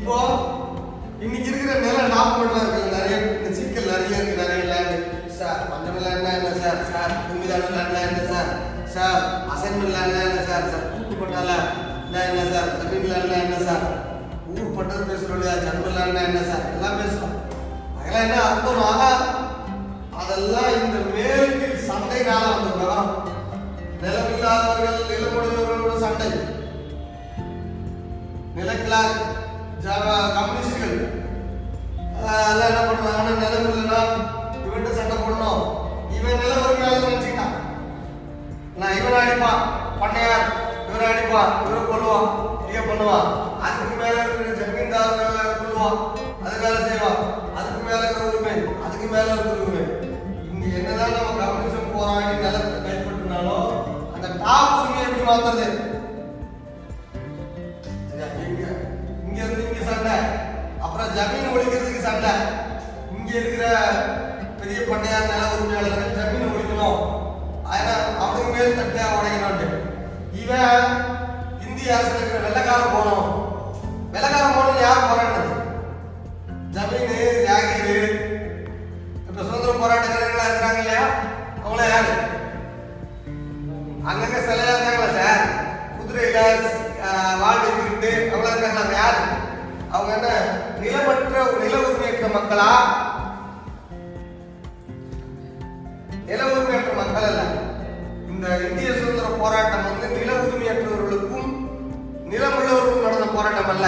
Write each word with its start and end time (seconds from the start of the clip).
இப்போ 0.00 0.16
இன்னைக்கு 1.24 1.48
இருக்கிற 1.50 1.72
நில 1.80 2.02
டாக்குமெண்ட்ல 2.12 2.60
இருக்கு. 2.62 2.94
நிறைய 2.96 3.16
சிக்கல் 3.58 3.90
நிறைய 3.92 4.18
இருக்கு. 4.18 4.40
நிறைய 4.42 4.62
லேண்ட் 4.72 4.96
சார் 5.38 5.60
பஞ்சம் 5.70 5.98
லேண்ட்னா 6.04 6.30
என்ன 6.38 6.50
சார் 6.62 6.80
சார் 6.92 7.12
கும்பிதான 7.26 7.70
லேண்ட்னா 7.74 8.00
என்ன 8.08 8.22
சார் 8.32 8.50
சார் 8.94 9.18
அசைன்மெண்ட் 9.54 9.96
லேண்ட்னா 9.96 10.22
என்ன 10.28 10.42
சார் 10.48 10.70
சார் 10.72 10.86
கூட்டு 10.92 11.16
பட்டால 11.20 11.50
என்ன 12.28 12.44
சார் 12.54 12.70
தமிழ் 12.78 13.10
லேண்ட்னா 13.12 13.38
என்ன 13.46 13.58
சார் 13.68 13.84
ஊர் 14.54 14.76
பட்டது 14.76 15.04
பேசுறோம் 15.10 15.36
இல்லையா? 15.36 15.54
ஜன்ம 15.64 15.92
லேண்ட்னா 15.96 16.22
என்ன 16.28 16.40
சார் 16.50 16.64
எல்லாம் 16.74 16.98
பேசுறோம். 17.00 17.36
அதெல்லாம் 17.98 18.24
என்ன 18.26 18.38
அர்த்தமாக 18.48 19.02
அதெல்லாம் 20.20 20.72
இந்த 20.78 20.96
மேற்கு 21.14 21.68
சண்டைனால 21.88 22.44
வந்த 22.54 22.70
விவரம். 22.72 23.12
நிலமில்லாதவர்கள் 24.02 25.08
நிலமுடையவர்களோட 25.10 25.94
சண்டை. 26.04 26.30
நிலக்கிழார் 28.56 29.14
கம்யூனிஸ்டுகள். 29.84 30.96
ஆஹ் 32.24 32.50
எல்லாம் 32.50 32.68
என்ன 32.68 32.80
பண்ணுவாங்கன்னா 32.80 33.38
நிலம் 33.40 33.68
இல்லைன்னா 33.68 34.00
இவன்கிட்ட 34.54 34.90
சண்டை 34.92 35.16
போடணும். 35.16 35.62
இவன் 36.16 36.38
நிலம் 36.38 36.64
ஒரு 36.64 36.74
மேலே 36.80 36.96
நினச்சிக்கிட்டான். 36.96 37.54
நான் 38.76 38.96
இவனை 38.96 39.18
அடிப்பான். 39.18 39.62
பண்ணையார் 40.00 40.48
இவரை 40.88 41.06
அடிப்பான். 41.12 41.52
இவரை 41.64 41.82
கொள்ளுவான் 41.82 42.28
இங்கே 42.66 42.82
பண்ணுவான். 42.90 43.28
அதுக்கு 43.60 43.94
மேலே 44.00 44.18
இருக்கிற 44.20 44.66
ஜமீன்தார் 44.66 45.16
மேலே 45.16 45.42
கொல்லுவான். 45.60 45.98
அது 46.44 46.60
வேலை 46.60 46.80
செய்வான். 46.88 47.20
அதுக்கு 47.56 47.80
மேலே 47.84 47.98
இருக்கிற 47.98 48.26
உரிமை 48.26 48.52
அதுக்கு 48.84 49.06
மேலே 49.06 49.30
இருக்கிற 49.32 49.54
உரிமை 49.54 49.84
இங்கே 50.52 50.76
என்னதான் 50.76 51.16
நம்ம 51.16 51.42
கம்யூனிசம் 51.42 51.92
போராடி 51.94 52.36
நிலத்தை 52.36 52.78
கைப்பற்றினாலும் 52.84 53.72
அந்த 54.14 54.26
டாப் 54.44 54.74
உரிமையை 54.80 55.04
எப்படி 55.08 55.24
மாற்றுறது 55.26 55.89
ஜமீன் 61.20 61.52
ஒழிக்கிறதுக்கு 61.52 62.02
சண்டை. 62.02 62.32
இங்க 63.14 63.30
இருக்கிற 63.34 63.64
பெரிய 64.60 64.80
பண்ணையார் 64.86 65.28
நில 65.28 65.42
உரிமையாளர்கள் 65.54 66.16
ஜமீன் 66.18 66.50
ஒழிக்கணும். 66.50 67.00
ஆனா 67.68 67.92
அவனுக்கு 68.20 68.52
மேல் 68.54 68.78
தட்டியா 68.78 69.06
உடையணும் 69.16 69.76
இவன் 70.40 70.86
இந்திய 71.64 71.96
அரசு 71.96 72.16
இருக்கிற 72.16 72.40
வெள்ளக்காரன் 72.44 72.94
போனோம் 72.94 73.28
வெள்ளக்காரன் 74.14 74.56
போகணும் 74.56 74.82
யார் 74.82 75.06
போராடுறது? 75.06 75.54
ஜமீன் 76.74 77.14
யாகிரு 77.48 77.96
இப்ப 79.20 79.40
சுதந்திர 79.40 79.72
போராட்டக்காரர்களா 79.76 80.46
இருக்கிறாங்க 80.48 80.82
இல்லையா? 80.82 81.04
அவங்கள 81.62 81.86
யாரு? 81.88 82.14
அங்கங்க 84.10 84.38
சிலையா 84.42 84.74
இருக்காங்களா 84.74 85.10
சார்? 85.18 85.44
குதிரையில 85.96 86.38
ஆஹ், 87.04 87.36
வாழ் 87.40 87.60
வைத்துக்கிட்டு 87.60 88.10
அவ்வளவு 88.26 88.52
இருக்காங்க 88.54 88.82
அவங்க 89.90 90.12
என்ன 90.14 90.28
நிலமற்ற 90.80 91.58
நில 91.62 91.74
உரிமையற்ற 91.76 92.26
மக்களா? 92.34 92.70
நில 96.26 96.44
உரிமையற்ற 96.44 96.92
மக்கள் 96.96 97.22
அல்ல. 97.22 97.42
இந்த 98.28 98.58
இந்திய 98.58 98.92
சுதந்திர 98.92 99.28
போராட்டம் 99.38 99.84
வந்து 99.84 100.08
நில 100.18 100.32
உரிமையற்றவர்களுக்கும் 100.32 101.50
நிலமுள்ளவர்களுக்கும் 102.30 103.02
நடந்த 103.02 103.26
போராட்டம் 103.34 103.68
அல்ல. 103.68 103.86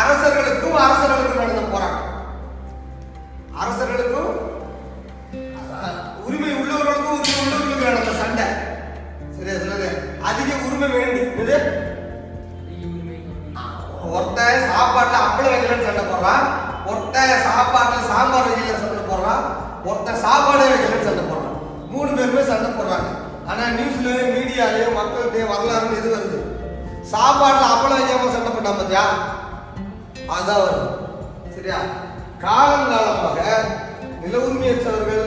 அரசர்களுக்கும் 0.00 0.76
அரசர்களுக்கும் 0.84 1.42
நடந்த 1.42 1.64
போராட்டம். 1.72 2.14
அரசர்களுக்கும் 3.62 4.32
உரிமை 6.24 6.52
உள்ளவர்களுக்கும் 6.54 7.18
உரிமை 7.18 7.42
உள்ளவர்களுக்கும் 7.42 7.88
நடந்த 7.88 8.12
சண்டை. 8.22 8.46
சரியா 9.36 9.58
சொல்லுங்க? 9.58 9.88
அதிக 10.22 10.54
உரிமை 10.66 10.88
வேண்டி 10.88 11.42
இது 11.42 11.58
சாப்பாட்டுல 14.70 15.20
அப்பளம் 15.26 15.52
வைக்கலன்னு 15.52 15.88
சண்டை 15.88 16.04
போடுறான். 16.04 16.44
ஒருத்தன் 16.90 17.44
சாப்பாட்டுல 17.48 18.02
சாம்பார் 18.12 18.48
வைக்கலன்னு 18.48 18.82
சண்டை 18.84 19.04
போடுறான். 19.10 19.42
ஒருத்தன் 19.84 20.22
சாப்பாடே 20.26 20.66
வைக்கலன்னு 20.72 21.08
சண்டை 21.08 21.24
போடுறான். 21.24 21.54
மூணு 21.92 22.10
பேருமே 22.18 22.42
சண்டை 22.42 22.70
போடுறாங்க. 22.70 23.08
ஆனா 23.48 23.64
நியூஸ்ல 23.78 24.08
மீடியாலயும் 24.34 24.96
மக்கள்கிட்ட 24.98 25.50
வரலாறுன்னு 25.52 25.98
இது 26.00 26.14
வருது? 26.14 26.38
சாப்பாட்டுல 27.12 27.72
அப்பளம் 27.74 27.98
வைக்காம 27.98 28.32
சண்டை 28.36 28.50
போட்டான் 28.52 28.78
பார்த்தியா 28.78 29.04
அதுதான் 30.34 30.62
வருது. 30.62 30.86
சரியா? 31.56 31.78
காலங்காலமாக 32.44 33.40
நில 34.22 34.36
உரிமையற்றவர்கள் 34.38 35.26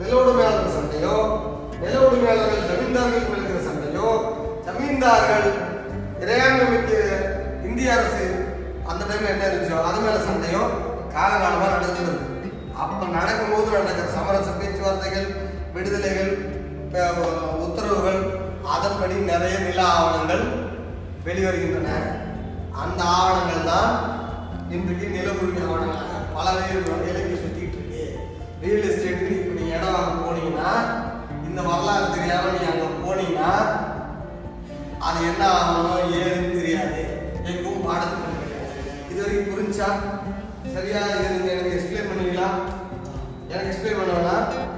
நில 0.00 0.12
உரிமையாளர்கள் 0.20 0.76
சண்டையோ 0.76 1.14
நில 1.80 1.94
உரிமையாளர்கள் 2.06 2.68
ஜமீன்தார்கள் 2.70 3.26
மேல் 3.32 3.66
சண்டையோ 3.68 4.08
ஜமீன்தார்கள் 4.66 5.48
இறையாண்மை 6.22 6.66
மிக்க 6.70 6.92
இந்திய 7.68 7.92
அரசு 7.92 8.24
அந்த 9.00 9.10
டைம்ல 9.10 9.28
என்ன 9.28 9.44
இருந்துச்சோ 9.46 9.76
அது 9.88 9.98
மேல 10.00 10.16
சண்டையோ 10.24 10.62
காலங்காலமா 11.14 11.68
நடந்துட்டு 11.74 12.14
அப்ப 12.82 13.06
நடக்கும்போது 13.14 13.68
நடக்கிற 13.76 14.08
சமரச 14.16 14.50
பேச்சுவார்த்தைகள் 14.58 15.28
விடுதலைகள் 15.74 16.32
உத்தரவுகள் 17.64 18.20
அதன்படி 18.74 19.14
நிறைய 19.30 19.54
நில 19.58 19.80
ஆவணங்கள் 19.92 20.42
வெளிவருகின்றன. 21.24 21.88
அந்த 22.82 23.00
ஆவணங்கள் 23.16 23.68
தான் 23.70 23.90
இன்றைக்கு 24.70 25.06
நில 25.08 25.28
உரிமை 25.38 25.62
ஆவணங்களாக 25.66 26.20
பலவேறு 26.34 26.80
இலங்கை 27.10 27.38
சுத்திட்டு 27.38 27.78
இருக்கு. 27.78 28.04
ரியல் 28.62 28.86
எஸ்டேட்டுக்கு 28.90 29.38
இப்போ 29.38 29.54
நீங்க 29.58 29.74
இடம் 29.76 29.96
வாங்க 29.96 30.14
போனீங்கன்னா 30.22 30.70
இந்த 31.48 31.60
வரலாறு 31.68 32.14
தெரியாம 32.16 32.52
நீங்கள் 32.54 32.74
அங்க 32.74 32.88
போனீங்கன்னா 33.02 33.50
அது 35.00 35.20
என்ன 35.28 35.42
ஆகணும் 35.56 36.14
ஏது 36.20 36.39
புரிஞ்சா 39.60 39.88
சரியா 40.74 41.00
இது 41.36 41.48
எனக்கு 41.52 41.72
எக்ஸ்பிளைன் 41.76 42.08
பண்ணுவீங்களா? 42.10 42.48
எனக்கு 43.50 43.70
எக்ஸ்பிளைன் 43.70 43.98
பண்ண 43.98 44.12
வேணாம். 44.16 44.69